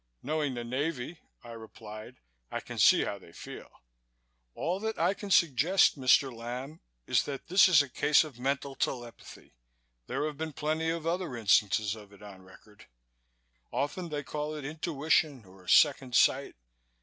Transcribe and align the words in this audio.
"Knowing 0.23 0.55
the 0.55 0.63
Navy," 0.63 1.19
I 1.43 1.51
replied, 1.51 2.15
"I 2.49 2.59
can 2.59 2.79
see 2.79 3.03
how 3.03 3.19
they 3.19 3.31
feel. 3.31 3.69
All 4.55 4.79
that 4.79 4.97
I 4.97 5.13
can 5.13 5.29
suggest, 5.29 5.95
Mr. 5.95 6.33
Lamb, 6.35 6.79
is 7.05 7.21
that 7.25 7.49
this 7.49 7.67
is 7.69 7.83
a 7.83 7.87
case 7.87 8.23
of 8.23 8.39
mental 8.39 8.73
telepathy. 8.73 9.53
There 10.07 10.25
have 10.25 10.39
been 10.39 10.53
plenty 10.53 10.89
of 10.89 11.05
other 11.05 11.37
instances 11.37 11.93
of 11.93 12.11
it 12.11 12.23
on 12.23 12.41
record. 12.41 12.87
Often 13.71 14.09
they 14.09 14.23
call 14.23 14.55
it 14.55 14.65
intuition 14.65 15.45
or 15.45 15.67
second 15.67 16.15
sight. 16.15 16.55